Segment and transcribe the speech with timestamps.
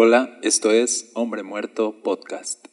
[0.00, 2.68] Hola, esto es Hombre Muerto Podcast.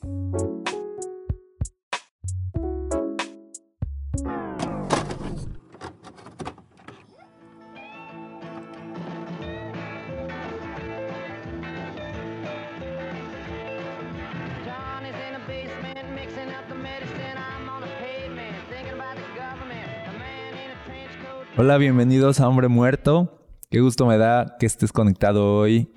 [21.57, 23.39] Hola, bienvenidos a Hombre Muerto.
[23.71, 25.89] Qué gusto me da que estés conectado hoy.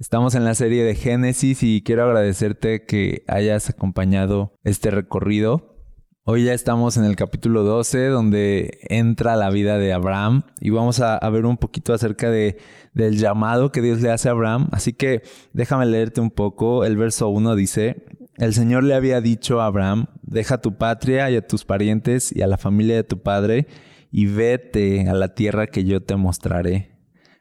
[0.00, 5.74] Estamos en la serie de Génesis y quiero agradecerte que hayas acompañado este recorrido.
[6.22, 11.00] Hoy ya estamos en el capítulo 12 donde entra la vida de Abraham y vamos
[11.00, 12.58] a, ver un poquito acerca de,
[12.94, 14.68] del llamado que Dios le hace a Abraham.
[14.70, 15.22] Así que
[15.52, 16.84] déjame leerte un poco.
[16.84, 18.06] El verso 1 dice,
[18.36, 22.42] el Señor le había dicho a Abraham, deja tu patria y a tus parientes y
[22.42, 23.66] a la familia de tu padre
[24.12, 26.97] y vete a la tierra que yo te mostraré.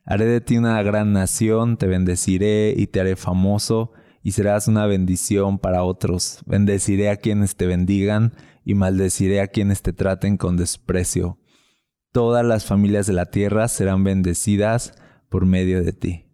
[0.10, 3.92] Haré de ti una gran nación, te bendeciré y te haré famoso
[4.24, 6.40] y serás una bendición para otros.
[6.46, 8.32] Bendeciré a quienes te bendigan
[8.64, 11.40] y maldeciré a quienes te traten con desprecio.
[12.14, 14.94] Todas las familias de la tierra serán bendecidas
[15.28, 16.26] por medio de ti.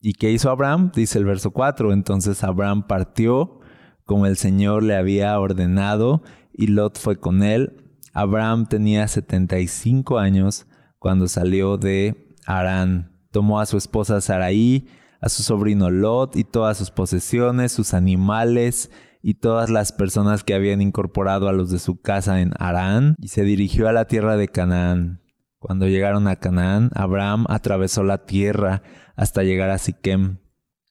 [0.00, 0.90] ¿Y qué hizo Abraham?
[0.92, 1.92] Dice el verso 4.
[1.92, 3.60] Entonces Abraham partió
[4.04, 7.94] como el Señor le había ordenado y Lot fue con él.
[8.12, 10.66] Abraham tenía 75 años
[10.98, 13.12] cuando salió de Arán.
[13.30, 14.88] Tomó a su esposa Saraí,
[15.20, 18.90] a su sobrino Lot y todas sus posesiones, sus animales
[19.22, 23.28] y todas las personas que habían incorporado a los de su casa en Arán y
[23.28, 25.22] se dirigió a la tierra de Canaán.
[25.58, 28.82] Cuando llegaron a Canaán, Abraham atravesó la tierra
[29.16, 30.40] hasta llegar a Siquem.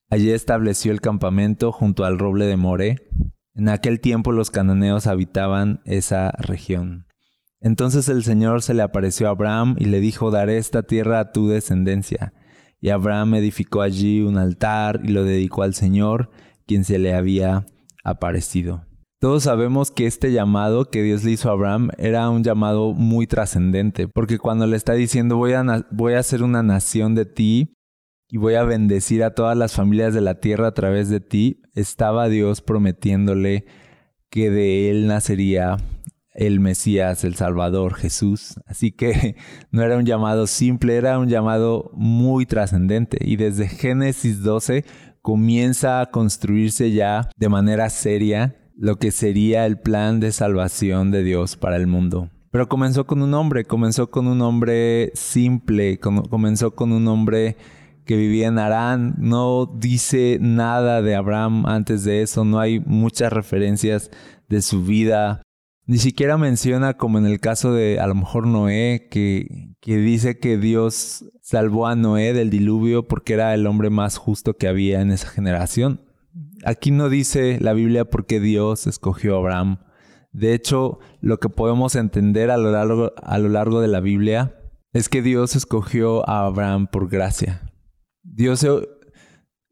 [0.09, 3.07] Allí estableció el campamento junto al roble de More.
[3.53, 7.05] En aquel tiempo los cananeos habitaban esa región.
[7.63, 11.31] Entonces el Señor se le apareció a Abraham y le dijo, daré esta tierra a
[11.31, 12.33] tu descendencia.
[12.81, 16.29] Y Abraham edificó allí un altar y lo dedicó al Señor,
[16.67, 17.65] quien se le había
[18.03, 18.85] aparecido.
[19.21, 23.25] Todos sabemos que este llamado que Dios le hizo a Abraham era un llamado muy
[23.27, 27.73] trascendente, porque cuando le está diciendo voy a, voy hacer una nación de ti
[28.27, 31.61] y voy a bendecir a todas las familias de la tierra a través de ti,
[31.73, 33.63] estaba Dios prometiéndole
[34.29, 35.77] que de él nacería
[36.35, 38.55] el Mesías, el Salvador, Jesús.
[38.65, 39.35] Así que
[39.71, 43.17] no era un llamado simple, era un llamado muy trascendente.
[43.21, 44.85] Y desde Génesis 12
[45.21, 51.23] comienza a construirse ya de manera seria lo que sería el plan de salvación de
[51.23, 52.29] Dios para el mundo.
[52.51, 57.55] Pero comenzó con un hombre, comenzó con un hombre simple, com- comenzó con un hombre
[58.05, 59.15] que vivía en Arán.
[59.17, 64.11] No dice nada de Abraham antes de eso, no hay muchas referencias
[64.49, 65.41] de su vida.
[65.85, 70.39] Ni siquiera menciona, como en el caso de a lo mejor Noé, que, que dice
[70.39, 75.01] que Dios salvó a Noé del diluvio porque era el hombre más justo que había
[75.01, 76.01] en esa generación.
[76.65, 79.79] Aquí no dice la Biblia por qué Dios escogió a Abraham.
[80.31, 84.55] De hecho, lo que podemos entender a lo largo, a lo largo de la Biblia
[84.93, 87.73] es que Dios escogió a Abraham por gracia.
[88.23, 88.65] Dios,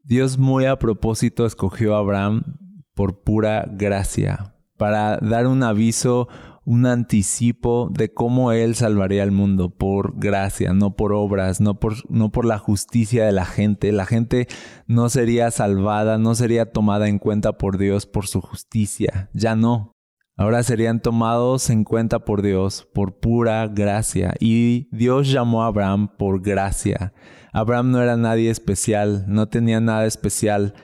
[0.02, 2.58] Dios muy a propósito escogió a Abraham
[2.94, 4.51] por pura gracia,
[4.82, 6.26] para dar un aviso,
[6.64, 12.10] un anticipo de cómo Él salvaría al mundo por gracia, no por obras, no por,
[12.10, 13.92] no por la justicia de la gente.
[13.92, 14.48] La gente
[14.88, 19.92] no sería salvada, no sería tomada en cuenta por Dios por su justicia, ya no.
[20.36, 24.34] Ahora serían tomados en cuenta por Dios por pura gracia.
[24.40, 27.12] Y Dios llamó a Abraham por gracia.
[27.52, 30.74] Abraham no era nadie especial, no tenía nada especial,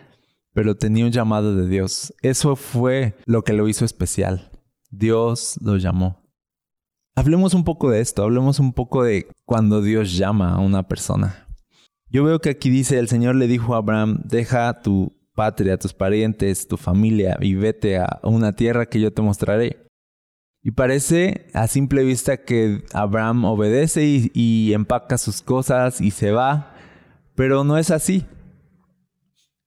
[0.58, 2.12] pero tenía un llamado de Dios.
[2.20, 4.50] Eso fue lo que lo hizo especial.
[4.90, 6.20] Dios lo llamó.
[7.14, 11.46] Hablemos un poco de esto, hablemos un poco de cuando Dios llama a una persona.
[12.10, 15.94] Yo veo que aquí dice, el Señor le dijo a Abraham, deja tu patria, tus
[15.94, 19.86] parientes, tu familia y vete a una tierra que yo te mostraré.
[20.60, 26.32] Y parece a simple vista que Abraham obedece y, y empaca sus cosas y se
[26.32, 26.74] va,
[27.36, 28.26] pero no es así.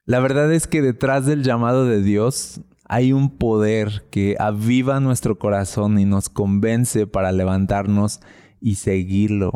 [0.06, 5.40] La verdad es que detrás del llamado de Dios hay un poder que aviva nuestro
[5.40, 8.20] corazón y nos convence para levantarnos
[8.60, 9.54] y seguirlo.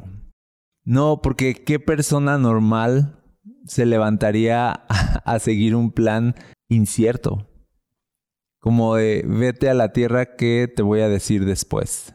[0.85, 3.19] No, porque qué persona normal
[3.65, 4.71] se levantaría
[5.25, 6.35] a, seguir un plan
[6.69, 7.49] incierto.
[8.59, 12.13] Como de vete a la tierra que te voy a decir después.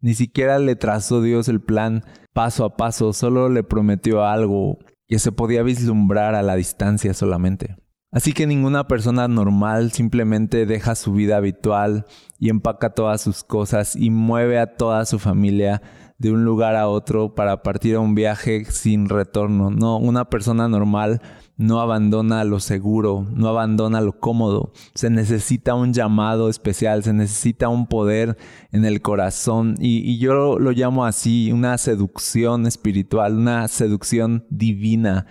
[0.00, 5.18] Ni siquiera le trazó Dios el plan paso a paso, solo le prometió algo que
[5.18, 7.76] se podía vislumbrar a la distancia solamente.
[8.12, 12.04] Así que ninguna persona normal simplemente deja su vida habitual
[12.38, 15.80] y empaca todas sus cosas y mueve a toda su familia
[16.18, 19.70] de un lugar a otro para partir a un viaje sin retorno.
[19.70, 21.22] No, una persona normal
[21.56, 24.72] no abandona lo seguro, no abandona lo cómodo.
[24.94, 28.36] Se necesita un llamado especial, se necesita un poder
[28.72, 35.26] en el corazón y, yo lo llamo así, una seducción espiritual, una seducción divina.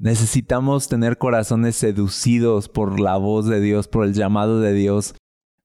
[0.00, 5.14] Necesitamos tener corazones seducidos por la voz de Dios, por el llamado de Dios.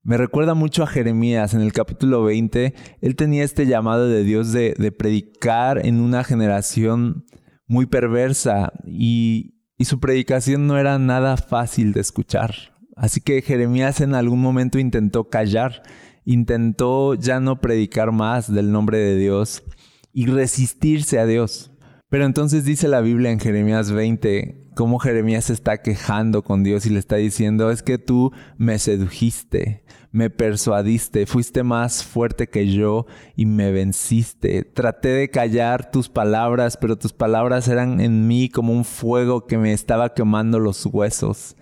[0.03, 2.73] Me recuerda mucho a Jeremías en el capítulo 20.
[2.99, 7.23] Él tenía este llamado de Dios de, predicar en una generación
[7.65, 12.53] muy perversa y su predicación no era nada fácil de escuchar.
[12.97, 15.81] Así que Jeremías en algún momento intentó callar,
[16.25, 19.63] intentó ya no predicar más del nombre de Dios
[20.11, 21.71] y resistirse a Dios.
[22.15, 26.89] Pero entonces dice la Biblia en Jeremías 20 cómo Jeremías está quejando con Dios y
[26.89, 29.83] le está diciendo, es que tú me sedujiste,
[30.13, 34.63] me persuadiste, fuiste más fuerte que yo y me venciste.
[34.63, 39.57] Traté de callar tus palabras, pero tus palabras eran en mí como un fuego que
[39.57, 41.57] me estaba quemando los huesos.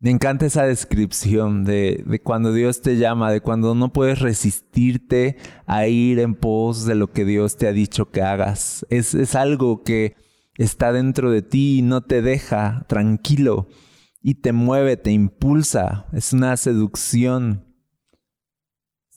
[0.00, 5.36] Me encanta esa descripción de, cuando Dios te llama, de cuando no puedes resistirte
[5.66, 8.86] a ir en pos de lo que Dios te ha dicho que hagas.
[8.88, 10.16] Es, es algo que
[10.56, 13.68] está dentro de ti y no te deja tranquilo
[14.22, 16.06] y te mueve, te impulsa.
[16.12, 17.70] Es una seducción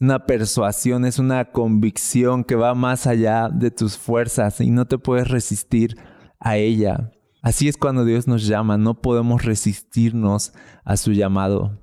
[0.03, 4.97] una persuasión, es una convicción que va más allá de tus fuerzas y no te
[4.97, 5.97] puedes resistir
[6.39, 7.11] a ella.
[7.43, 10.53] Así es cuando Dios nos llama, no podemos resistirnos
[10.85, 11.77] a su llamado.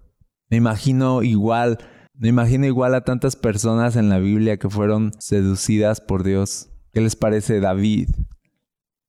[0.48, 1.76] Me imagino igual,
[2.14, 6.70] me imagino igual a tantas personas en la Biblia que fueron seducidas por Dios.
[6.94, 8.08] ¿Qué les parece David?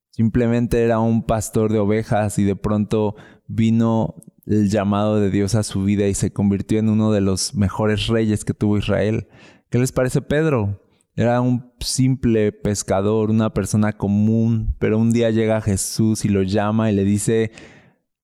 [0.10, 3.16] Simplemente era un pastor de ovejas y de pronto
[3.48, 4.16] vino
[4.46, 8.08] el llamado de Dios a su vida y se convirtió en uno de los mejores
[8.08, 9.30] reyes que tuvo Israel.
[9.70, 10.82] ¿Qué les parece Pedro?
[11.16, 16.90] Era un simple pescador, una persona común, pero un día llega Jesús y lo llama
[16.90, 17.52] y le dice,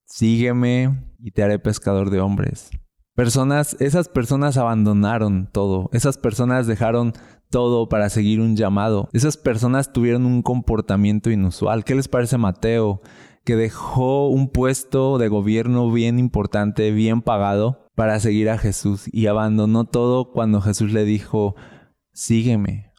[0.06, 2.69] sígueme y te haré pescador de hombres.
[3.13, 7.13] Personas, esas personas abandonaron todo, esas personas dejaron
[7.50, 11.83] todo para seguir un llamado, esas personas tuvieron un comportamiento inusual.
[11.83, 13.01] ¿Qué les parece Mateo?
[13.48, 19.28] que dejó un puesto de gobierno bien importante, bien pagado, para seguir a Jesús y
[19.28, 21.56] abandonó todo cuando Jesús le dijo,
[22.18, 22.94] sígueme.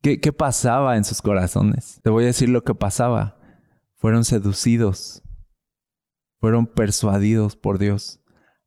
[0.00, 2.00] ¿Qué, ¿Qué, pasaba en sus corazones?
[2.02, 3.36] Te voy a decir lo que pasaba.
[3.96, 5.22] Fueron seducidos,
[6.40, 8.20] fueron persuadidos por Dios.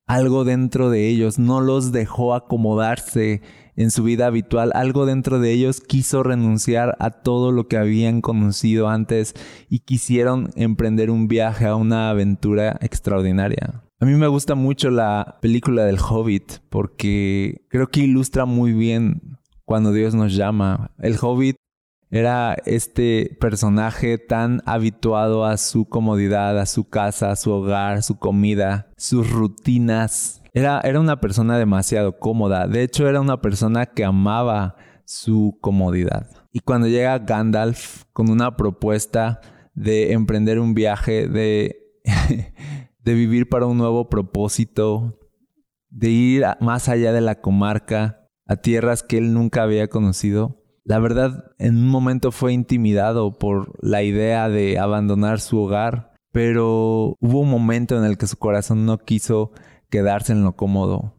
[0.06, 3.42] Algo dentro de ellos no los dejó acomodarse
[3.76, 8.22] en su vida habitual, algo dentro de ellos quiso renunciar a todo lo que habían
[8.22, 9.34] conocido antes
[9.70, 13.84] y quisieron emprender un viaje a una aventura extraordinaria.
[14.00, 19.40] A mí me gusta mucho la película del Hobbit porque creo que ilustra muy bien
[19.72, 20.92] cuando Dios nos llama.
[21.00, 21.56] El Hobbit
[22.10, 28.20] era este personaje tan habituado a su comodidad, a su casa, a su hogar, su
[28.20, 32.68] comida, sus rutinas, era, era una persona demasiado cómoda.
[32.68, 34.76] De hecho, era una persona que amaba
[35.06, 36.28] su comodidad.
[36.52, 39.40] Y cuando llega Gandalf con una propuesta
[39.74, 41.94] de emprender un viaje, de,
[43.00, 45.18] de vivir para un nuevo propósito,
[45.90, 48.21] de ir más allá de la comarca,
[48.52, 53.72] a tierras que él nunca había conocido, la verdad en un momento fue intimidado por
[53.82, 58.86] la idea de abandonar su hogar, pero hubo un momento en el que su corazón
[58.86, 59.54] no quiso
[59.90, 61.16] quedarse en lo cómodo.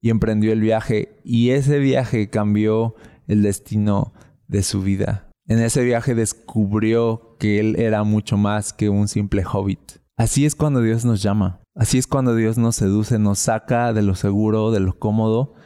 [0.00, 2.94] Y emprendió el viaje y ese viaje cambió
[3.26, 4.14] el destino
[4.48, 5.28] de su vida.
[5.46, 9.98] En ese viaje descubrió que él era mucho más que un simple hobbit.
[10.16, 11.60] Así es cuando Dios nos llama.
[11.74, 15.56] Así es cuando Dios nos seduce, nos saca de lo seguro, de lo cómodo,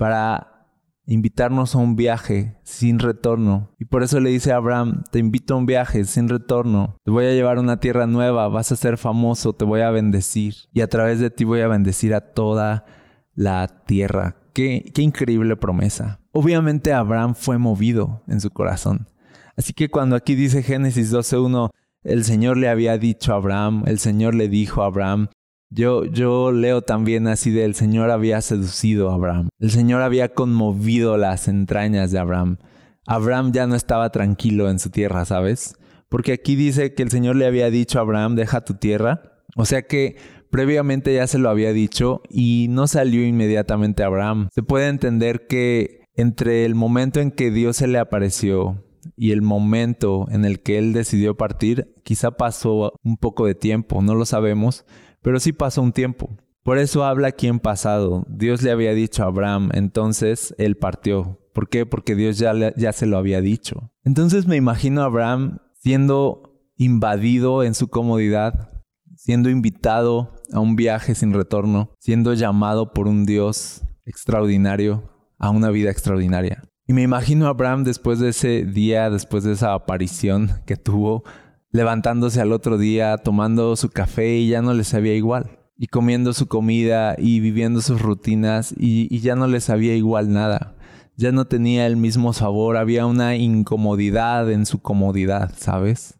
[0.00, 0.66] para
[1.04, 3.68] invitarnos a un viaje sin retorno.
[3.78, 6.96] Y por eso le dice a Abraham, te invito a un viaje sin retorno.
[7.04, 9.90] Te voy a llevar a una tierra nueva, vas a ser famoso, te voy a
[9.90, 10.54] bendecir.
[10.72, 12.86] Y a través de ti voy a bendecir a toda
[13.34, 14.36] la tierra.
[14.54, 16.20] Qué, qué increíble promesa.
[16.32, 19.06] Obviamente Abraham fue movido en su corazón.
[19.54, 21.68] Así que cuando aquí dice Génesis 12.1,
[22.04, 25.28] el Señor le había dicho a Abraham, el Señor le dijo a Abraham,
[25.70, 29.48] yo, yo leo también así de el Señor había seducido a Abraham.
[29.58, 32.58] El Señor había conmovido las entrañas de Abraham.
[33.06, 35.76] Abraham ya no estaba tranquilo en su tierra, ¿sabes?
[36.08, 39.22] Porque aquí dice que el Señor le había dicho a Abraham, deja tu tierra.
[39.56, 40.16] O sea que
[40.50, 44.48] previamente ya se lo había dicho y no salió inmediatamente Abraham.
[44.52, 48.84] Se puede entender que entre el momento en que Dios se le apareció
[49.16, 54.02] y el momento en el que él decidió partir, quizá pasó un poco de tiempo,
[54.02, 54.84] no lo sabemos,
[55.22, 56.30] pero sí pasó un tiempo.
[56.62, 58.24] Por eso habla aquí en pasado.
[58.28, 61.86] Dios le había dicho a Abraham, entonces él partió, ¿Por qué?
[61.86, 63.92] Porque Dios ya, ya se lo había dicho.
[64.04, 68.70] Entonces me imagino a Abraham siendo invadido en su comodidad,
[69.16, 75.70] siendo invitado a un viaje sin retorno, siendo llamado por un Dios extraordinario a una
[75.70, 76.62] vida extraordinaria.
[76.86, 81.24] Y me imagino a Abraham después de ese día, después de esa aparición que tuvo,
[81.72, 85.58] levantándose al otro día, tomando su café y ya no le sabía igual.
[85.76, 90.76] Y comiendo su comida y viviendo sus rutinas y, ya no le sabía igual nada.
[91.16, 96.18] Ya no tenía el mismo sabor, había una incomodidad en su comodidad, ¿sabes?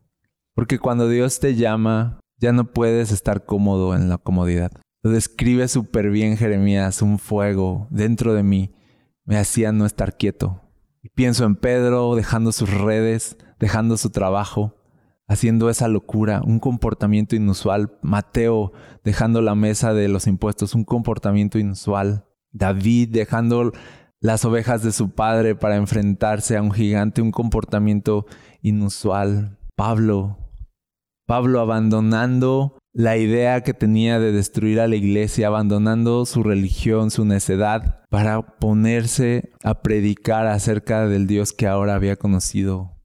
[0.54, 4.72] Porque cuando Dios te llama, ya no puedes estar cómodo en la comodidad.
[5.02, 8.74] Lo describe súper bien Jeremías, un fuego dentro de mí
[9.24, 10.60] me hacía no estar quieto.
[11.02, 14.79] Y pienso en Pedro dejando sus redes, dejando su trabajo,
[15.30, 17.96] haciendo esa locura, un comportamiento inusual.
[18.02, 18.72] Mateo
[19.04, 22.26] dejando la mesa de los impuestos, un comportamiento inusual.
[22.50, 23.70] David dejando
[24.20, 28.26] las ovejas de su padre para enfrentarse a un gigante, un comportamiento
[28.60, 29.56] inusual.
[29.76, 30.36] Pablo,
[31.26, 37.24] Pablo abandonando la idea que tenía de destruir a la iglesia, abandonando su religión, su
[37.24, 42.99] necedad, para ponerse a predicar acerca del Dios que ahora había conocido,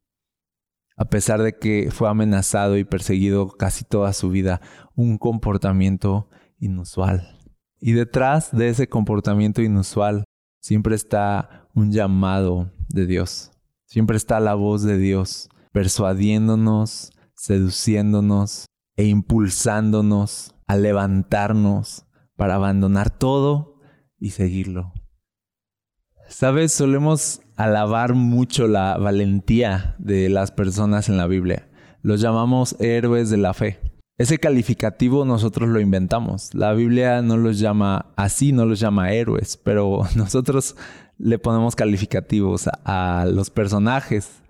[0.97, 4.61] a pesar de que fue amenazado y perseguido casi toda su vida,
[4.95, 7.37] un comportamiento inusual.
[7.79, 10.23] Y detrás de ese comportamiento inusual
[10.61, 13.51] siempre está un llamado de Dios,
[13.85, 22.05] siempre está la voz de Dios persuadiéndonos, seduciéndonos e impulsándonos a levantarnos
[22.37, 23.81] para abandonar todo
[24.17, 24.93] y seguirlo.
[26.27, 31.69] Sabes, solemos alabar mucho la valentía de las personas en la Biblia.
[32.01, 33.79] Los llamamos héroes de la fe.
[34.17, 36.53] Ese calificativo nosotros lo inventamos.
[36.53, 40.75] La Biblia no los llama así, no los llama héroes, pero nosotros
[41.17, 44.41] le ponemos calificativos a, los personajes.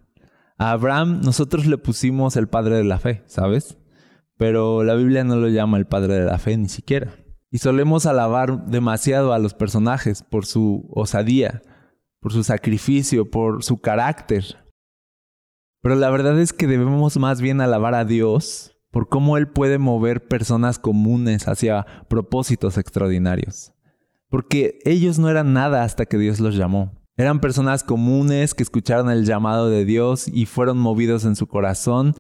[0.58, 3.78] A Abraham nosotros le pusimos el padre de la fe, ¿sabes?
[4.38, 7.14] Pero la Biblia no lo llama el padre de la fe ni siquiera.
[7.52, 11.62] Y solemos alabar demasiado a los personajes por su osadía,
[12.20, 14.58] por su sacrificio, por su carácter.
[15.82, 19.78] Pero la verdad es que debemos más bien alabar a Dios por cómo Él puede
[19.78, 23.74] mover personas comunes hacia propósitos extraordinarios.
[24.30, 26.94] Porque ellos no eran nada hasta que Dios los llamó.
[27.18, 32.16] Eran personas comunes que escucharon el llamado de Dios y fueron movidos en su corazón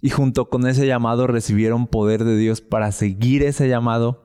[0.00, 4.24] y junto con ese llamado recibieron poder de Dios para seguir ese llamado.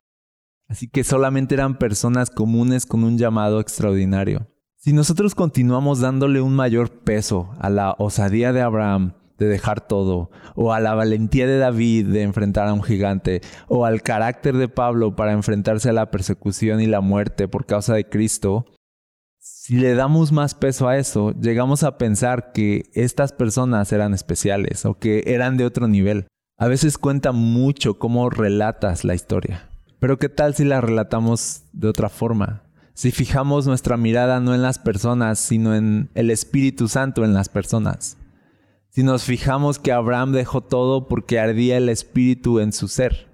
[0.68, 4.48] Así que solamente eran personas comunes con un llamado extraordinario.
[4.76, 10.30] Si nosotros continuamos dándole un mayor peso a la osadía de Abraham de dejar todo,
[10.54, 14.68] o a la valentía de David de enfrentar a un gigante, o al carácter de
[14.68, 18.64] Pablo para enfrentarse a la persecución y la muerte por causa de Cristo,
[19.38, 24.84] si le damos más peso a eso, llegamos a pensar que estas personas eran especiales
[24.86, 26.26] o que eran de otro nivel.
[26.56, 29.68] A veces cuenta mucho cómo relatas la historia.
[29.98, 32.62] Pero ¿qué tal si la relatamos de otra forma?
[32.94, 37.48] Si fijamos nuestra mirada no en las personas, sino en el Espíritu Santo en las
[37.48, 38.16] personas.
[38.90, 43.28] Si nos fijamos que Abraham dejó todo porque ardía el Espíritu en su ser.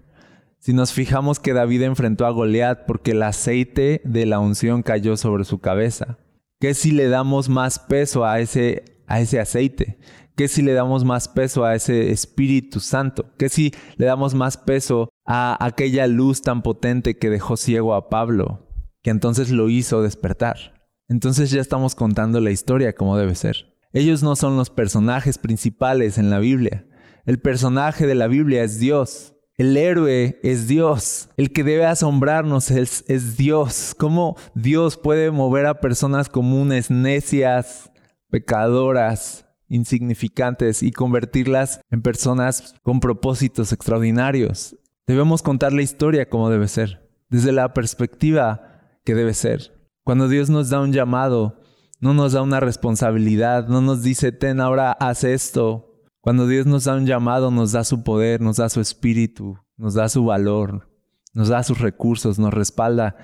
[0.58, 5.16] Si nos fijamos que David enfrentó a Goliat porque el aceite de la unción cayó
[5.16, 6.18] sobre su cabeza.
[6.60, 9.98] ¿Qué si le damos más peso a ese, a ese aceite?
[10.36, 13.26] ¿Qué si le damos más peso a ese Espíritu Santo?
[13.38, 18.08] ¿Qué si le damos más peso a aquella luz tan potente que dejó ciego a
[18.08, 18.68] Pablo,
[19.02, 20.82] que entonces lo hizo despertar?
[21.08, 23.76] Entonces ya estamos contando la historia como debe ser.
[23.92, 26.86] Ellos no son los personajes principales en la Biblia.
[27.26, 29.34] El personaje de la Biblia es Dios.
[29.58, 31.28] El héroe es Dios.
[31.36, 33.94] El que debe asombrarnos es, Dios.
[33.98, 37.92] ¿Cómo Dios puede mover a personas comunes, necias,
[38.30, 44.76] pecadoras, insignificantes y convertirlas en personas con propósitos extraordinarios?
[45.06, 49.72] Debemos contar la historia como debe ser, desde la perspectiva que debe ser.
[50.04, 51.60] Cuando Dios nos da un llamado,
[52.00, 55.92] no nos da una responsabilidad, no nos dice, ten ahora, haz esto,
[56.22, 59.94] cuando Dios nos da un llamado, nos da su poder, nos da su espíritu, nos
[59.94, 60.88] da su valor,
[61.34, 63.16] nos da sus recursos, nos respalda.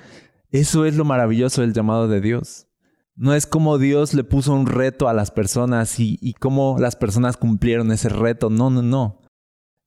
[0.50, 2.66] Eso es lo maravilloso del llamado de Dios.
[3.14, 7.37] No es como Dios le puso un reto a las personas y, cómo las personas
[7.37, 8.50] cumplieron ese reto.
[8.50, 9.23] No, no, no.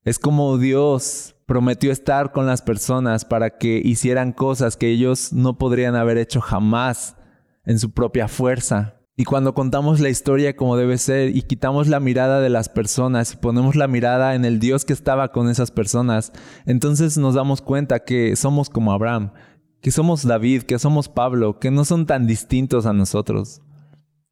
[0.04, 5.58] Es como Dios prometió estar con las personas para que hicieran cosas que ellos no
[5.58, 7.16] podrían haber hecho jamás
[7.64, 8.96] en su propia fuerza.
[9.14, 13.34] Y cuando contamos la historia como debe ser y quitamos la mirada de las personas
[13.34, 16.32] y ponemos la mirada en el Dios que estaba con esas personas,
[16.66, 19.32] entonces nos damos cuenta que somos como Abraham,
[19.80, 23.60] que somos David, que somos Pablo, que no son tan distintos a nosotros.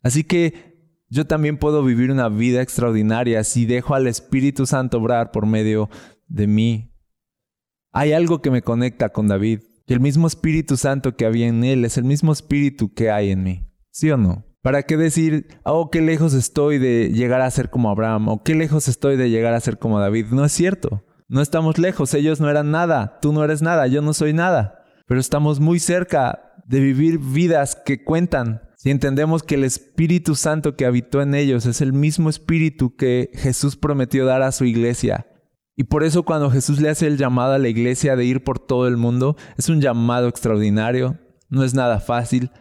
[0.02, 0.69] Así que
[1.10, 5.90] yo también puedo vivir una vida extraordinaria si dejo al Espíritu Santo obrar por medio
[6.28, 6.94] de mí.
[7.92, 11.64] Hay algo que me conecta con David, que el mismo Espíritu Santo que había en
[11.64, 13.66] él es el mismo Espíritu que hay en mí.
[13.90, 14.46] ¿Sí o no?
[14.62, 18.54] ¿Para qué decir, oh, qué lejos estoy de llegar a ser como Abraham o qué
[18.54, 20.26] lejos estoy de llegar a ser como David?
[20.30, 21.04] No es cierto.
[21.28, 24.84] No estamos lejos, ellos no eran nada, tú no eres nada, yo no soy nada.
[25.06, 28.62] Pero estamos muy cerca de vivir vidas que cuentan.
[28.82, 33.28] Si entendemos que el Espíritu Santo que habitó en ellos es el mismo Espíritu que
[33.34, 35.26] Jesús prometió dar a su iglesia.
[35.76, 38.58] Y por eso cuando Jesús le hace el llamado a la iglesia de ir por
[38.58, 41.18] todo el mundo, es un llamado extraordinario,
[41.50, 42.52] no es nada fácil,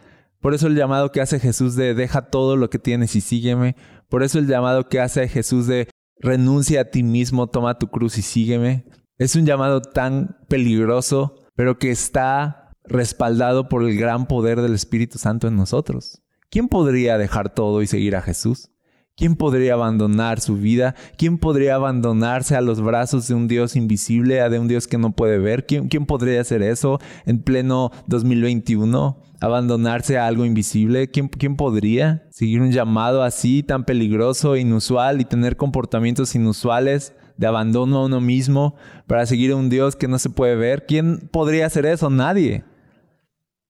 [0.42, 3.74] por eso el llamado que hace Jesús de deja todo lo que tienes y sígueme.
[4.10, 8.18] Por eso el llamado que hace Jesús de renuncia a ti mismo, toma tu cruz
[8.18, 8.84] y sígueme.
[9.16, 15.18] Es un llamado tan peligroso, pero que está respaldado por el gran poder del Espíritu
[15.18, 16.20] Santo en nosotros.
[16.50, 18.70] ¿Quién podría dejar todo y seguir a Jesús?
[19.16, 20.94] ¿Quién podría abandonar su vida?
[21.16, 24.98] ¿Quién podría abandonarse a los brazos de un Dios invisible, a de un Dios que
[24.98, 25.66] no puede ver?
[25.66, 29.22] ¿Quién, quién podría hacer eso en pleno 2021?
[29.40, 31.10] abandonarse a algo invisible?
[31.10, 37.46] ¿Quién, ¿Quién, podría seguir un llamado así tan peligroso, inusual y tener comportamientos inusuales de
[37.46, 40.84] abandono a uno mismo para seguir a un Dios que no se puede ver?
[40.86, 42.10] ¿Quién podría hacer eso?
[42.10, 42.64] Nadie.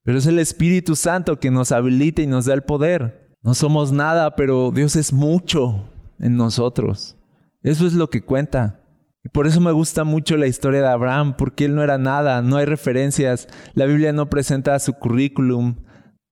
[0.03, 3.37] Pero es el Espíritu Santo que nos habilita y nos da el poder.
[3.43, 7.17] No somos nada, pero Dios es mucho en nosotros.
[7.63, 8.81] Eso es lo que cuenta.
[9.23, 12.41] Y por eso me gusta mucho la historia de Abraham, porque él no era nada,
[12.41, 15.85] no hay referencias, la Biblia no presenta su currículum,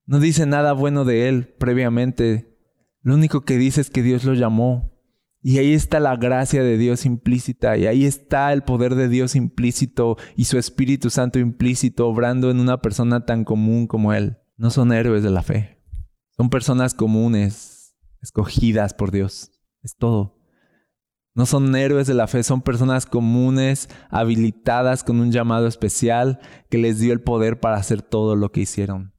[0.07, 2.57] no dice nada bueno de él previamente.
[3.01, 4.98] Lo único que dice es que Dios lo llamó.
[5.41, 9.35] Y ahí está la gracia de Dios implícita, y ahí está el poder de Dios
[9.35, 14.37] implícito y su Espíritu Santo implícito obrando en una persona tan común como él.
[14.57, 15.81] No son héroes de la fe,
[16.35, 19.51] son personas comunes, escogidas por Dios.
[19.81, 20.37] Es todo.
[21.35, 26.77] No son héroes de la fe, son personas comunes, habilitadas con un llamado especial que
[26.77, 29.13] les dio el poder para hacer todo lo que hicieron.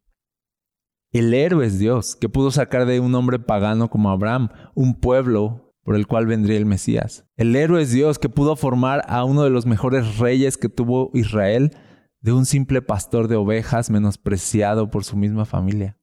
[1.13, 5.70] El héroe es Dios, que pudo sacar de un hombre pagano como Abraham un pueblo
[5.91, 7.25] por el cual vendría el Mesías.
[7.37, 11.11] El héroe es Dios, que pudo formar a uno de los mejores reyes que tuvo
[11.15, 11.73] Israel
[12.21, 15.99] de un simple pastor de ovejas menospreciado por su misma familia.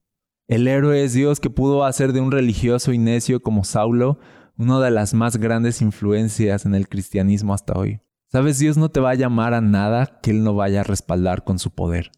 [0.46, 4.18] El héroe es Dios que pudo hacer de un religioso y necio como Saulo
[4.58, 8.02] una de las más grandes influencias en el cristianismo hasta hoy.
[8.30, 11.44] Sabes, Dios no te va a llamar a nada que Él no vaya a respaldar
[11.44, 12.10] con su poder.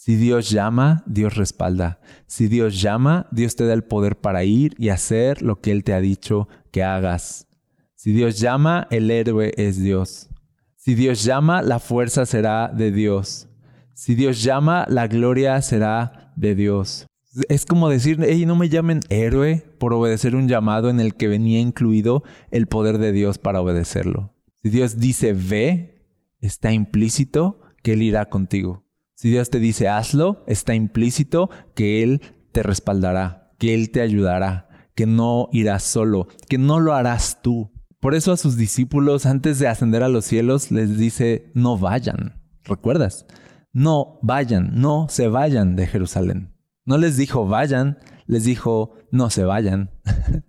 [0.00, 1.98] Si Dios llama, Dios respalda.
[2.28, 5.82] Si Dios llama, Dios te da el poder para ir y hacer lo que Él
[5.82, 7.48] te ha dicho que hagas.
[7.96, 10.30] Si Dios llama, el héroe es Dios.
[10.76, 13.48] Si Dios llama, la fuerza será de Dios.
[13.92, 17.08] Si Dios llama, la gloria será de Dios.
[17.48, 21.26] Es como decir, hey, no me llamen héroe por obedecer un llamado en el que
[21.26, 24.32] venía incluido el poder de Dios para obedecerlo.
[24.62, 26.04] Si Dios dice ve,
[26.40, 28.87] está implícito que Él irá contigo.
[29.18, 34.68] Si Dios te dice hazlo, está implícito que Él te respaldará, que Él te ayudará,
[34.94, 37.72] que no irás solo, que no lo harás tú.
[37.98, 42.40] Por eso a sus discípulos, antes de ascender a los cielos, les dice, no vayan.
[42.62, 43.26] ¿Recuerdas?
[43.72, 46.54] No vayan, no se vayan de Jerusalén.
[46.84, 49.90] No les dijo vayan, les dijo no se vayan.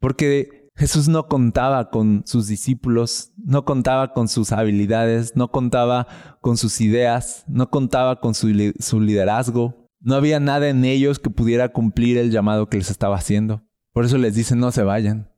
[0.00, 6.08] Porque Jesús no contaba con sus discípulos, no contaba con sus habilidades, no contaba
[6.40, 9.88] con sus ideas, no contaba con su, liderazgo.
[10.00, 13.62] No había nada en ellos que pudiera cumplir el llamado que les estaba haciendo.
[13.92, 15.30] Por eso les dice no se vayan,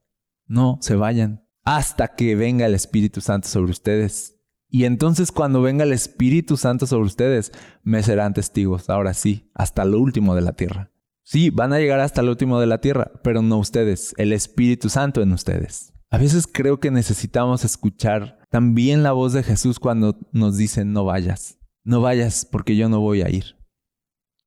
[0.47, 4.41] no se vayan, hasta que venga el Espíritu Santo sobre ustedes.
[4.71, 7.53] Y entonces cuando venga el Espíritu Santo sobre ustedes,
[7.83, 10.94] me serán testigos, ahora sí, hasta lo último de la tierra.
[11.25, 14.91] Sí, van a llegar hasta lo último de la tierra, pero no ustedes, el Espíritu
[14.91, 15.95] Santo en ustedes.
[16.11, 21.05] A veces creo que necesitamos escuchar también la voz de Jesús cuando nos dicen no
[21.05, 21.59] vayas.
[21.83, 23.57] No vayas porque yo no voy a ir.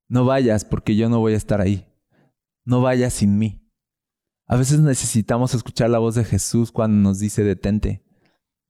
[0.08, 1.86] No vayas porque yo no voy a estar ahí.
[2.64, 3.70] No vayas sin mí.
[4.46, 8.02] A veces necesitamos escuchar la voz de Jesús cuando nos dice detente.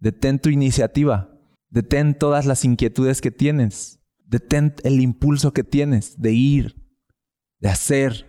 [0.01, 1.31] Detén tu iniciativa.
[1.71, 4.01] Detén todas las inquietudes que tienes.
[4.25, 6.78] Detén el impulso que tienes de ir,
[7.61, 8.27] de hacer,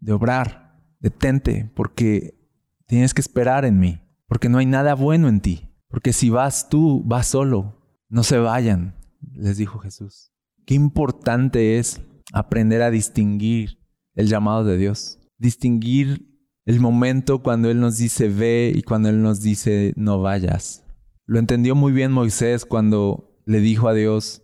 [0.00, 0.68] de obrar.
[1.00, 2.38] Detente porque
[2.86, 5.70] tienes que esperar en mí, porque no hay nada bueno en ti.
[5.88, 7.80] Porque si vas tú, vas solo.
[8.08, 8.96] No se vayan,
[9.32, 10.32] les dijo Jesús.
[10.66, 12.00] Qué importante es
[12.32, 13.78] aprender a distinguir
[14.14, 15.18] el llamado de Dios.
[15.38, 16.28] Distinguir
[16.64, 20.84] el momento cuando Él nos dice ve y cuando Él nos dice no vayas.
[21.24, 24.42] Lo entendió muy bien Moisés cuando le dijo a Dios,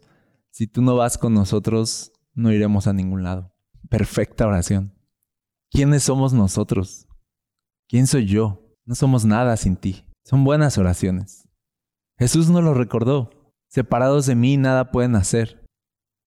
[0.50, 3.53] si tú no vas con nosotros, no iremos a ningún lado.
[3.88, 4.94] Perfecta oración.
[5.70, 7.06] ¿Quiénes somos nosotros?
[7.88, 8.76] ¿Quién soy yo?
[8.86, 10.04] No somos nada sin ti.
[10.24, 11.48] Son buenas oraciones.
[12.18, 13.30] Jesús nos lo recordó.
[13.68, 15.66] Separados de mí nada pueden hacer.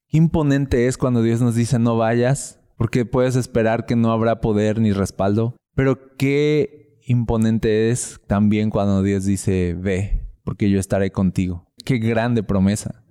[0.07, 4.41] Qué imponente es cuando Dios nos dice no vayas, porque puedes esperar que no habrá
[4.41, 5.55] poder ni respaldo.
[5.75, 11.65] Pero qué imponente es también cuando Dios dice ve, porque yo estaré contigo.
[11.85, 13.03] Qué grande promesa.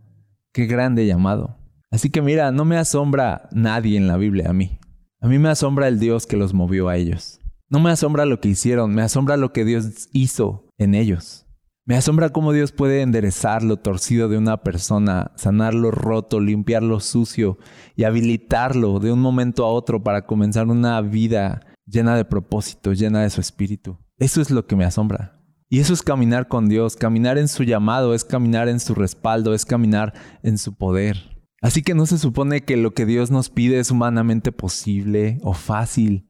[0.53, 1.56] Qué grande llamado.
[1.91, 4.79] Así que mira, no me asombra nadie en la Biblia a mí.
[5.21, 7.41] A mí me asombra el Dios que los movió a ellos.
[7.69, 11.47] No me asombra lo que hicieron, me asombra lo que Dios hizo en ellos.
[11.85, 16.83] Me asombra cómo Dios puede enderezar lo torcido de una persona, sanar lo roto, limpiar
[16.83, 17.59] lo sucio
[17.95, 23.23] y habilitarlo de un momento a otro para comenzar una vida llena de propósito, llena
[23.23, 23.99] de su espíritu.
[24.19, 25.41] Eso es lo que me asombra.
[25.69, 29.55] Y eso es caminar con Dios, caminar en su llamado, es caminar en su respaldo,
[29.55, 31.36] es caminar en su poder.
[31.63, 35.55] Así que no se supone que lo que Dios nos pide es humanamente posible o
[35.55, 36.29] fácil.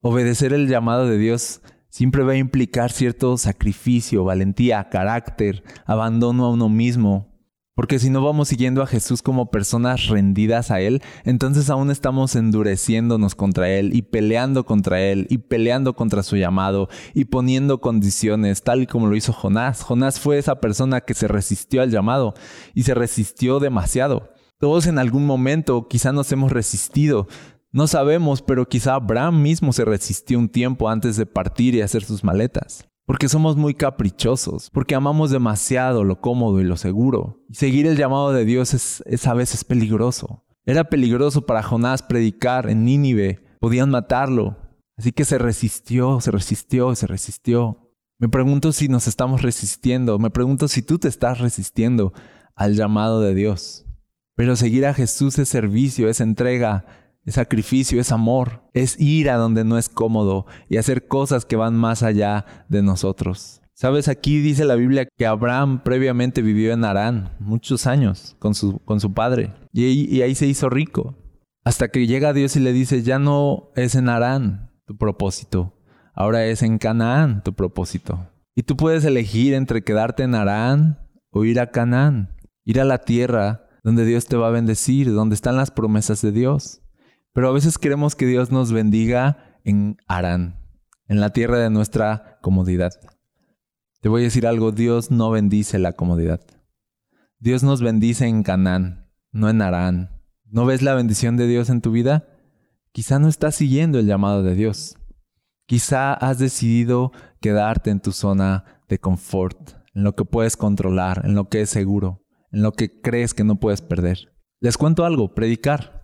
[0.00, 6.50] Obedecer el llamado de Dios siempre va a implicar cierto sacrificio, valentía, carácter, abandono a
[6.50, 7.29] uno mismo,
[7.74, 12.34] porque si no vamos siguiendo a Jesús como personas rendidas a Él, entonces aún estamos
[12.36, 18.62] endureciéndonos contra Él y peleando contra Él y peleando contra su llamado y poniendo condiciones,
[18.62, 19.82] tal y como lo hizo Jonás.
[19.82, 22.34] Jonás fue esa persona que se resistió al llamado
[22.74, 24.30] y se resistió demasiado.
[24.58, 27.28] Todos en algún momento quizá nos hemos resistido.
[27.72, 32.04] No sabemos, pero quizá Abraham mismo se resistió un tiempo antes de partir y hacer
[32.04, 37.44] sus maletas porque somos muy caprichosos, porque amamos demasiado lo cómodo y lo seguro.
[37.48, 40.44] Y seguir el llamado de Dios es, a veces peligroso.
[40.64, 44.58] Era peligroso para Jonás predicar en Nínive, podían matarlo.
[44.96, 47.92] Así que se resistió, se resistió, se resistió.
[48.20, 52.12] Me pregunto si nos estamos resistiendo, me pregunto si tú te estás resistiendo
[52.54, 53.86] al llamado de Dios.
[54.36, 56.84] Pero seguir a Jesús es servicio, es entrega,
[57.24, 61.56] es sacrificio, es amor, es ir a donde no es cómodo y hacer cosas que
[61.56, 63.60] van más allá de nosotros.
[63.74, 68.78] Sabes, aquí dice la Biblia que Abraham previamente vivió en Arán muchos años con su,
[68.80, 71.16] con su padre y, y ahí se hizo rico.
[71.64, 75.78] Hasta que llega Dios y le dice, ya no es en Arán tu propósito,
[76.14, 78.28] ahora es en Canaán tu propósito.
[78.54, 80.98] Y tú puedes elegir entre quedarte en Arán
[81.30, 85.34] o ir a Canaán, ir a la tierra donde Dios te va a bendecir, donde
[85.34, 86.82] están las promesas de Dios.
[87.32, 90.58] Pero a veces queremos que Dios nos bendiga en Arán,
[91.06, 92.92] en la tierra de nuestra comodidad.
[94.00, 96.40] Te voy a decir algo, Dios no bendice la comodidad.
[97.38, 100.22] Dios nos bendice en Canaán, no en Arán.
[100.44, 102.26] ¿No ves la bendición de Dios en tu vida?
[102.92, 104.96] Quizá no estás siguiendo el llamado de Dios.
[105.66, 111.34] Quizá has decidido quedarte en tu zona de confort, en lo que puedes controlar, en
[111.36, 114.34] lo que es seguro, en lo que crees que no puedes perder.
[114.60, 115.99] Les cuento algo, predicar.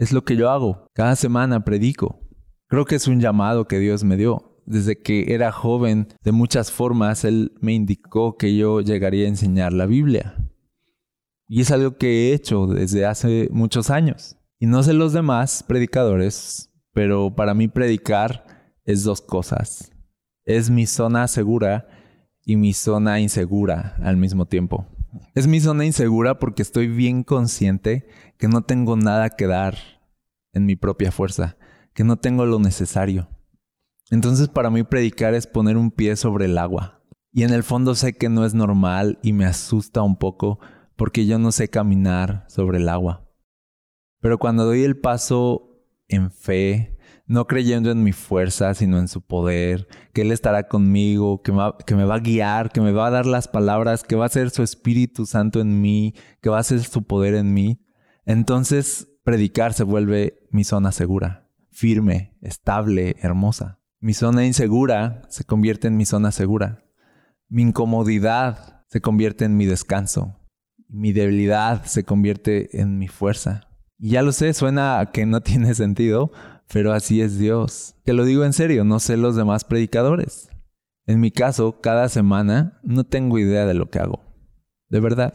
[0.00, 0.86] Es lo que yo hago.
[0.94, 2.20] Cada semana predico.
[2.68, 4.62] Creo que es un llamado que Dios me dio.
[4.64, 9.74] Desde que era joven, de muchas formas, Él me indicó que yo llegaría a enseñar
[9.74, 10.48] la Biblia.
[11.48, 14.38] Y es algo que he hecho desde hace muchos años.
[14.58, 18.46] Y no sé los demás predicadores, pero para mí predicar
[18.86, 19.92] es dos cosas.
[20.46, 21.88] Es mi zona segura
[22.42, 24.86] y mi zona insegura al mismo tiempo.
[25.34, 28.06] Es mi zona insegura porque estoy bien consciente
[28.38, 29.76] que no tengo nada que dar
[30.52, 31.56] en mi propia fuerza,
[31.94, 33.28] que no tengo lo necesario.
[34.10, 37.02] Entonces para mí predicar es poner un pie sobre el agua.
[37.32, 40.58] Y en el fondo sé que no es normal y me asusta un poco
[40.96, 43.28] porque yo no sé caminar sobre el agua.
[44.20, 46.98] Pero cuando doy el paso en fe,
[47.30, 52.04] no creyendo en mi fuerza, sino en su poder, que Él estará conmigo, que me,
[52.04, 54.64] va, a guiar, que me va a dar las palabras, que va a ser su
[54.64, 57.86] Espíritu Santo en mí, que va a ser su poder en mí.
[58.26, 63.78] Entonces predicar se vuelve mi zona segura, firme, estable, hermosa.
[64.00, 66.82] Mi zona insegura se convierte en mi zona segura.
[67.48, 70.36] Mi incomodidad se convierte en mi descanso.
[70.88, 73.68] Mi debilidad se convierte en mi fuerza.
[74.00, 76.32] Y ya lo sé, suena que no tiene sentido,
[76.72, 77.96] pero así es Dios.
[78.04, 80.48] Te lo digo en serio, no sé los demás predicadores.
[81.06, 84.20] En mi caso, cada semana no tengo idea de lo que hago.
[84.88, 85.34] De verdad.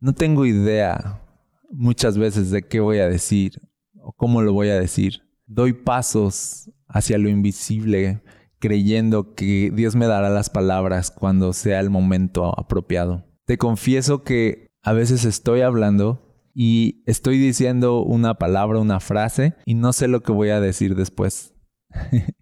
[0.00, 1.22] No tengo idea
[1.70, 3.60] muchas veces de qué voy a decir
[4.00, 5.22] o cómo lo voy a decir.
[5.46, 8.22] Doy pasos hacia lo invisible
[8.58, 13.24] creyendo que Dios me dará las palabras cuando sea el momento apropiado.
[13.44, 19.74] Te confieso que a veces estoy hablando y estoy diciendo una palabra, una frase y
[19.74, 21.54] no sé lo que voy a decir después.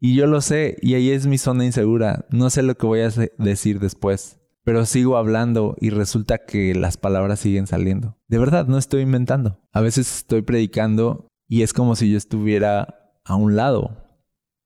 [0.00, 3.00] y yo lo sé y ahí es mi zona insegura, no sé lo que voy
[3.00, 8.18] a decir después, pero sigo hablando y resulta que las palabras siguen saliendo.
[8.28, 9.60] De verdad, no estoy inventando.
[9.72, 14.04] A veces estoy predicando y es como si yo estuviera a un lado,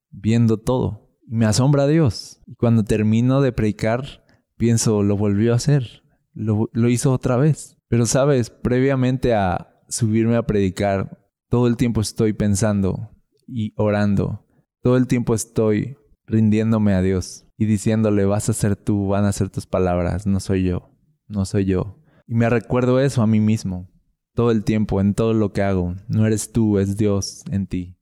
[0.09, 1.17] viendo todo.
[1.25, 2.41] Me asombra Dios.
[2.45, 4.25] Y cuando termino de predicar,
[4.57, 6.03] pienso, lo volvió a hacer.
[6.33, 7.77] Lo hizo otra vez.
[7.93, 13.11] Pero sabes, previamente a subirme a predicar, todo el tiempo estoy pensando
[13.45, 14.47] y orando.
[14.81, 19.31] Todo el tiempo estoy rindiéndome a Dios y diciéndole, vas a ser tú, van a
[19.31, 20.89] ser tus palabras, no soy yo,
[21.27, 21.99] no soy yo.
[22.25, 23.91] Y me recuerdo eso a mí mismo,
[24.33, 25.93] todo el tiempo, en todo lo que hago.
[26.07, 27.99] No eres tú, es Dios en ti.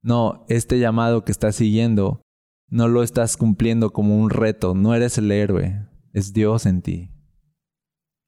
[0.00, 2.22] No, este llamado que estás siguiendo,
[2.70, 7.13] no lo estás cumpliendo como un reto, no eres el héroe, es Dios en ti.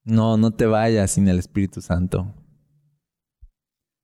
[0.06, 2.32] No, no te vayas sin el Espíritu Santo.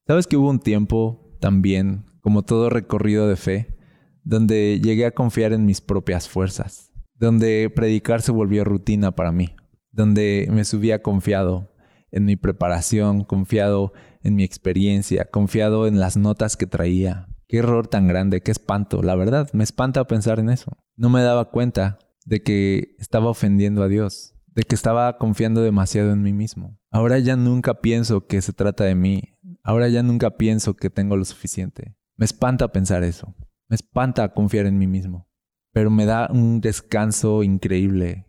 [0.04, 3.78] ¿Sabes que hubo un tiempo también, como todo recorrido de fe,
[4.24, 9.54] donde llegué a confiar en mis propias fuerzas, donde predicar se volvió rutina para mí,
[9.92, 11.72] donde me subía confiado
[12.10, 13.92] en mi preparación, confiado
[14.24, 17.28] en mi experiencia, confiado en las notas que traía.
[17.46, 20.72] Qué error tan grande, qué espanto, la verdad, me espanta pensar en eso.
[20.96, 26.12] No me daba cuenta de que estaba ofendiendo a Dios, de que estaba confiando demasiado
[26.12, 26.78] en mí mismo.
[26.90, 29.22] Ahora ya nunca pienso que se trata de mí,
[29.62, 31.96] ahora ya nunca pienso que tengo lo suficiente.
[32.16, 33.34] Me espanta pensar eso.
[33.68, 35.28] Me espanta confiar en mí mismo,
[35.72, 38.26] pero me da un descanso increíble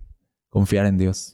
[0.47, 1.33] confiar en Dios.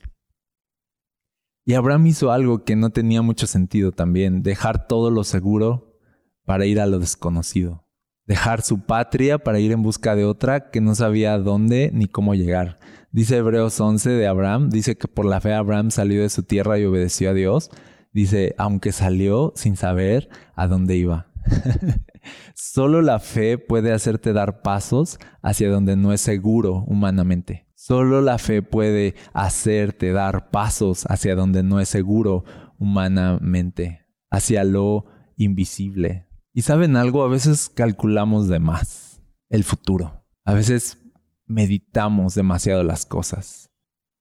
[1.64, 5.96] Y Abraham hizo algo que no tenía mucho sentido también, dejar todo lo seguro
[6.44, 7.86] para ir a lo desconocido,
[8.30, 12.36] dejar su patria para ir en busca de otra que no sabía dónde ni cómo
[12.36, 12.78] llegar.
[13.10, 16.78] Dice Hebreos 11 de Abraham, dice que por la fe Abraham salió de su tierra
[16.78, 17.70] y obedeció a Dios.
[18.12, 21.26] Dice, aunque salió sin saber a dónde iba.
[22.54, 27.66] Solo la fe puede hacerte dar pasos hacia donde no es seguro humanamente.
[27.74, 32.44] Solo la fe puede hacerte dar pasos hacia donde no es seguro
[32.78, 36.29] humanamente, hacia lo invisible.
[36.52, 40.24] Y saben algo, a veces calculamos de más el futuro.
[40.44, 40.98] A veces
[41.46, 43.70] meditamos demasiado las cosas.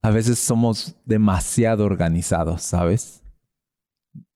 [0.01, 3.23] A veces somos demasiado organizados, ¿sabes?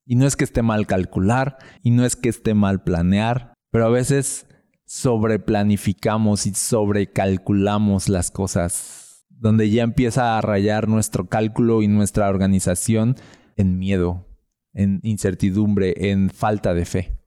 [0.05, 3.85] Y no es que esté mal calcular, y no es que esté mal planear, pero
[3.85, 4.47] a veces
[4.85, 13.15] sobreplanificamos y sobrecalculamos las cosas, donde ya empieza a rayar nuestro cálculo y nuestra organización
[13.55, 14.27] en miedo,
[14.73, 17.22] en incertidumbre, en falta de fe.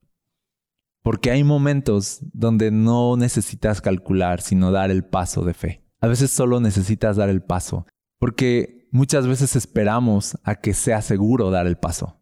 [1.07, 5.85] Porque hay momentos donde no necesitas calcular, sino dar el paso de fe.
[6.01, 7.87] A veces solo necesitas dar el paso,
[8.19, 12.21] porque muchas veces esperamos a que sea seguro dar el paso.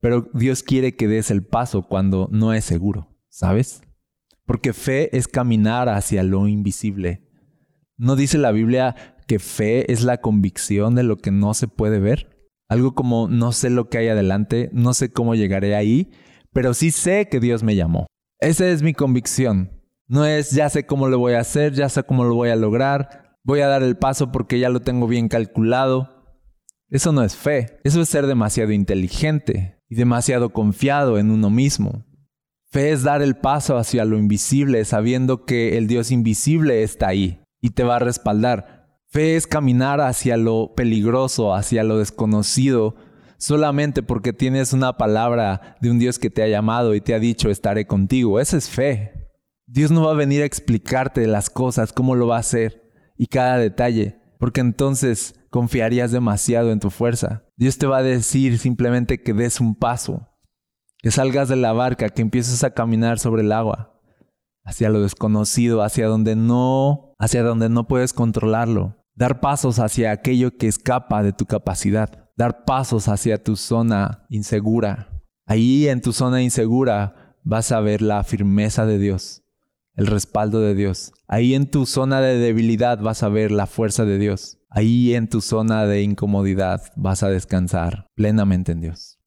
[0.00, 3.82] Pero Dios quiere que des el paso cuando no es seguro, ¿sabes?
[4.46, 7.22] Porque fe es caminar hacia lo invisible.
[7.96, 8.96] ¿No dice la Biblia
[9.28, 12.50] que fe es la convicción de lo que no se puede ver?
[12.68, 16.10] Algo como no sé lo que hay adelante, no sé cómo llegaré ahí,
[16.52, 18.06] pero sí sé que Dios me llamó.
[18.40, 19.72] Esa es mi convicción.
[20.06, 22.56] No es ya sé cómo lo voy a hacer, ya sé cómo lo voy a
[22.56, 26.24] lograr, voy a dar el paso porque ya lo tengo bien calculado.
[26.88, 32.06] Eso no es fe, eso es ser demasiado inteligente y demasiado confiado en uno mismo.
[32.70, 37.40] Fe es dar el paso hacia lo invisible sabiendo que el Dios invisible está ahí
[37.60, 39.00] y te va a respaldar.
[39.10, 42.96] Fe es caminar hacia lo peligroso, hacia lo desconocido,
[43.38, 47.18] solamente porque tienes una palabra de un Dios que te ha llamado y te ha
[47.18, 48.40] dicho estaré contigo.
[48.40, 49.30] Esa es fe.
[49.66, 53.26] Dios no va a venir a explicarte las cosas, cómo lo va a hacer y
[53.26, 57.44] cada detalle, porque entonces confiarías demasiado en tu fuerza.
[57.56, 60.28] Dios te va a decir simplemente que des un paso,
[60.98, 64.00] que salgas de la barca, que empieces a caminar sobre el agua,
[64.64, 68.96] hacia lo desconocido, hacia donde no, hacia donde no puedes controlarlo.
[69.14, 72.27] Dar pasos hacia aquello que escapa de tu capacidad.
[72.38, 75.08] Dar pasos hacia tu zona insegura.
[75.44, 79.42] Ahí en tu zona insegura vas a ver la firmeza de Dios,
[79.96, 81.12] el respaldo de Dios.
[81.26, 84.60] Ahí en tu zona de debilidad vas a ver la fuerza de Dios.
[84.70, 89.18] Ahí en tu zona de incomodidad vas a descansar plenamente en Dios.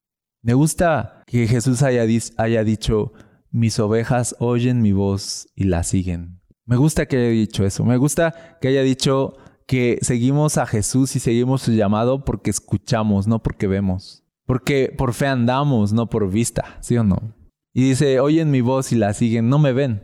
[0.42, 2.06] Me gusta que Jesús haya,
[2.38, 3.12] haya dicho,
[3.50, 6.40] mis ovejas oyen mi voz y la siguen.
[6.66, 7.84] Me gusta que haya dicho eso.
[7.84, 9.34] Me gusta que haya dicho
[9.72, 14.26] que seguimos a Jesús y seguimos su llamado porque escuchamos, no porque vemos.
[14.46, 17.38] Porque por fe andamos, no por vista, ¿sí o no?
[17.74, 20.04] Y dice, oyen mi voz y la siguen, no me ven.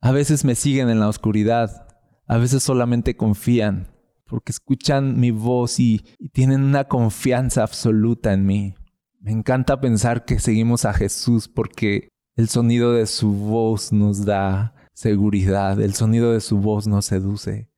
[0.00, 1.88] A veces me siguen en la oscuridad,
[2.28, 3.88] a veces solamente confían,
[4.26, 8.74] porque escuchan mi voz y, tienen una confianza absoluta en mí.
[9.18, 14.72] Me encanta pensar que seguimos a Jesús porque el sonido de su voz nos da
[14.94, 17.69] seguridad, el sonido de su voz nos seduce.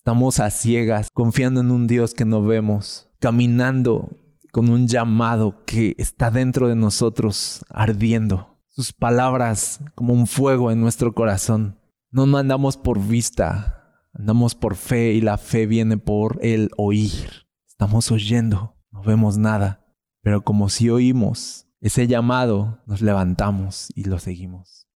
[0.00, 4.08] Estamos a ciegas, confiando en un Dios que no vemos, caminando
[4.50, 8.58] con un llamado que está dentro de nosotros, ardiendo.
[8.68, 11.78] sus palabras como un fuego en nuestro corazón.
[12.10, 17.46] No andamos por vista, andamos por fe y la fe viene por el oír.
[17.68, 19.84] Estamos oyendo, no vemos nada,
[20.22, 24.88] pero como si oímos ese llamado, nos levantamos y lo seguimos.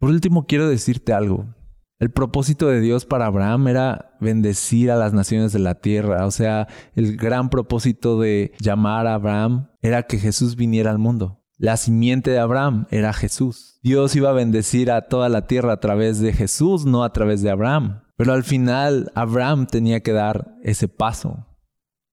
[0.00, 1.54] Por último, quiero decirte algo.
[2.02, 6.26] El propósito de Dios para Abraham era bendecir a las naciones de la tierra.
[6.26, 11.44] O sea, el gran propósito de llamar a Abraham era que Jesús viniera al mundo.
[11.58, 13.78] La simiente de Abraham era Jesús.
[13.84, 17.40] Dios iba a bendecir a toda la tierra a través de Jesús, no a través
[17.40, 18.02] de Abraham.
[18.16, 21.46] Pero al final Abraham tenía que dar ese paso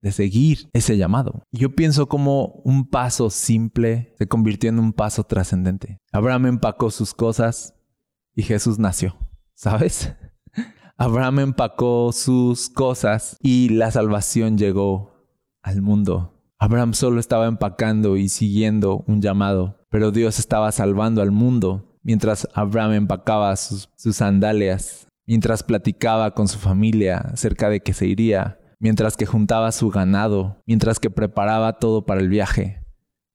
[0.03, 1.41] de seguir ese llamado.
[1.51, 5.97] Yo pienso como un paso simple se convirtió en un paso trascendente.
[6.11, 7.73] Abraham empacó sus cosas
[8.35, 9.28] y Jesús nació.
[9.59, 10.13] ¿Sabes?
[10.97, 15.27] Abraham empacó sus cosas y la salvación llegó
[15.61, 16.41] al mundo.
[16.57, 22.47] Abraham solo estaba empacando y siguiendo un llamado, pero Dios estaba salvando al mundo mientras
[22.53, 29.17] Abraham empacaba sus, sandalias, mientras platicaba con su familia acerca de que se iría, mientras
[29.17, 32.81] que juntaba su ganado, mientras que preparaba todo para el viaje.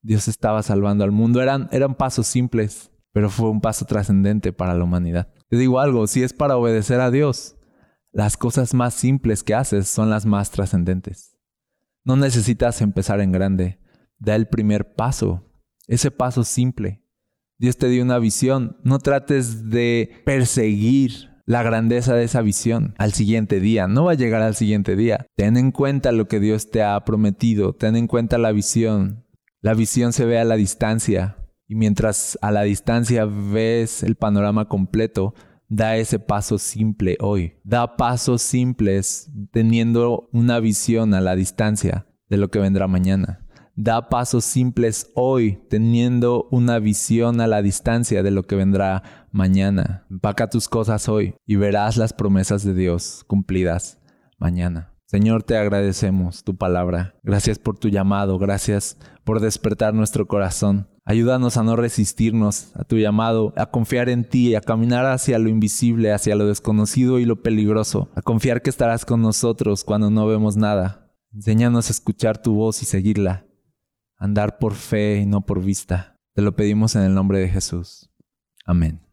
[0.03, 1.43] Dios estaba salvando al mundo.
[1.43, 5.29] Eran, eran pasos simples, pero fue un paso trascendente para la humanidad.
[5.55, 7.55] Te digo algo, si es para obedecer a Dios,
[8.11, 11.39] las cosas más simples que haces son las más trascendentes.
[12.03, 13.79] No necesitas empezar en grande,
[14.19, 15.49] da el primer paso,
[15.87, 17.05] ese paso simple.
[17.57, 23.13] Dios te dio una visión, no trates de perseguir la grandeza de esa visión al
[23.13, 23.87] siguiente día.
[23.87, 25.25] No va a llegar al siguiente día.
[25.37, 27.75] Ten en cuenta lo que Dios te ha prometido.
[27.75, 29.25] Ten en cuenta la visión.
[29.61, 31.37] La visión se ve a la distancia.
[31.67, 35.35] Y mientras a la distancia ves el panorama completo,
[35.69, 37.55] da ese paso simple hoy.
[37.65, 43.41] Da pasos simples teniendo una visión a la distancia de lo que vendrá mañana.
[43.77, 50.07] Da pasos simples hoy teniendo una visión a la distancia de lo que vendrá mañana.
[50.11, 53.99] Empaca tus cosas hoy y verás las promesas de Dios cumplidas
[54.39, 54.93] mañana.
[55.07, 57.15] Señor, te agradecemos tu palabra.
[57.23, 58.39] Gracias por tu llamado.
[58.39, 60.89] Gracias por despertar nuestro corazón.
[61.07, 65.51] Ayúdanos a no resistirnos a tu llamado, a confiar en ti, a caminar hacia lo
[65.51, 70.27] invisible, hacia lo desconocido y lo peligroso, a confiar que estarás con nosotros cuando no
[70.27, 71.15] vemos nada.
[71.35, 73.45] Enséñanos a escuchar tu voz y seguirla,
[74.17, 76.19] andar por fe y no por vista.
[76.33, 78.11] Te lo pedimos en el nombre de Jesús.
[78.65, 79.04] Amén.